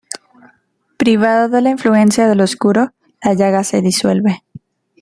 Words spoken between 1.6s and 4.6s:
la influencia del Oscuro, La Llaga se disuelve.